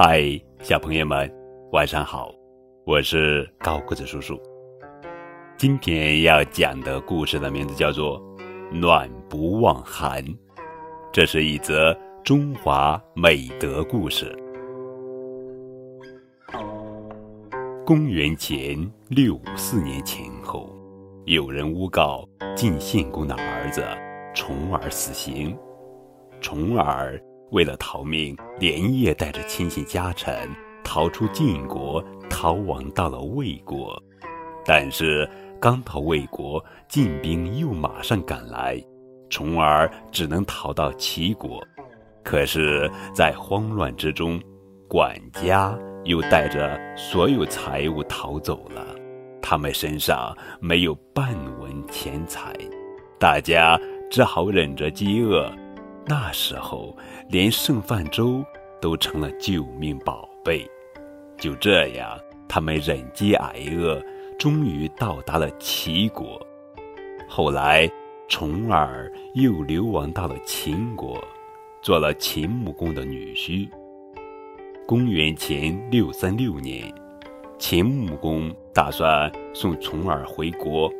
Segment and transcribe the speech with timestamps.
[0.00, 0.22] 嗨，
[0.62, 1.28] 小朋友们，
[1.72, 2.32] 晚上好！
[2.86, 4.40] 我是高个子叔叔。
[5.56, 8.20] 今天要讲的故事的名字叫做
[8.72, 10.22] 《暖不忘寒》，
[11.12, 11.92] 这是一则
[12.22, 14.32] 中华美德故事。
[17.84, 18.78] 公元前
[19.08, 20.72] 六五四年前后，
[21.24, 22.24] 有人诬告
[22.54, 23.84] 晋献公的儿子
[24.32, 25.58] 重耳死刑，
[26.40, 27.20] 重耳。
[27.50, 30.48] 为了逃命，连夜带着亲信家臣
[30.84, 34.00] 逃出晋国，逃亡到了魏国。
[34.64, 35.28] 但是
[35.60, 38.78] 刚到魏国，晋兵又马上赶来，
[39.30, 41.62] 重耳只能逃到齐国。
[42.22, 44.38] 可是，在慌乱之中，
[44.86, 48.94] 管家又带着所有财物逃走了，
[49.40, 52.54] 他们身上没有半文钱财，
[53.18, 53.80] 大家
[54.10, 55.50] 只好忍着饥饿。
[56.08, 56.96] 那时候，
[57.28, 58.42] 连剩饭粥
[58.80, 60.66] 都成了救命宝贝。
[61.36, 64.02] 就这样，他们忍饥挨饿，
[64.38, 66.40] 终于到达了齐国。
[67.28, 67.86] 后来，
[68.26, 71.22] 重耳又流亡到了秦国，
[71.82, 73.68] 做了秦穆公的女婿。
[74.86, 76.90] 公元前六三六年，
[77.58, 80.90] 秦穆公打算送重耳回国。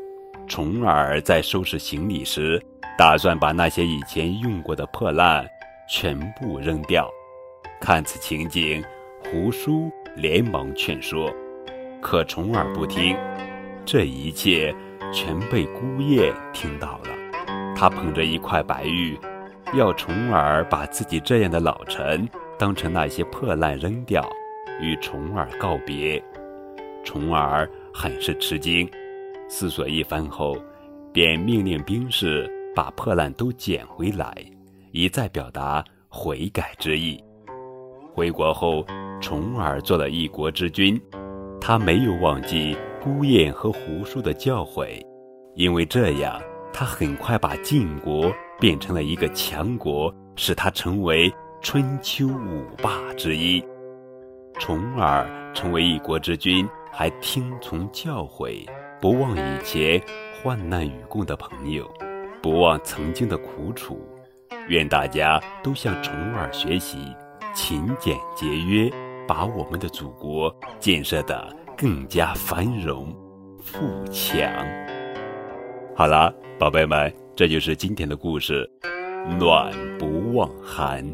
[0.47, 2.63] 重耳在收拾行李时。
[2.99, 5.49] 打算把那些以前用过的破烂
[5.89, 7.09] 全部扔掉。
[7.81, 8.83] 看此情景，
[9.23, 11.33] 胡叔连忙劝说，
[12.03, 13.17] 可重耳不听。
[13.85, 14.75] 这一切
[15.13, 17.75] 全被姑爷听到了。
[17.77, 19.17] 他捧着一块白玉，
[19.75, 24.29] 要重耳把自己这样的老臣当成那些破烂扔掉，
[24.81, 26.21] 与重耳告别。
[27.05, 28.91] 重耳很是吃惊，
[29.49, 30.59] 思索一番后，
[31.13, 32.53] 便命令兵士。
[32.79, 34.33] 把破烂都捡回来，
[34.93, 37.21] 一再表达悔改之意。
[38.15, 38.87] 回国后，
[39.21, 40.97] 重耳做了一国之君，
[41.61, 45.05] 他没有忘记孤雁和胡叔的教诲，
[45.57, 46.41] 因为这样，
[46.73, 51.29] 他很快把晋国变成了一个强国，使他成为
[51.61, 53.61] 春秋五霸之一。
[54.61, 58.65] 重耳成为一国之君，还听从教诲，
[59.01, 60.01] 不忘以前
[60.41, 61.85] 患难与共的朋友。
[62.41, 64.01] 不忘曾经的苦楚，
[64.69, 67.15] 愿大家都向虫儿学习，
[67.55, 68.91] 勤俭节约，
[69.27, 73.15] 把我们的祖国建设得更加繁荣
[73.61, 74.49] 富强。
[75.97, 78.69] 好了，宝贝们，这就是今天的故事，
[79.39, 81.05] 暖不忘寒。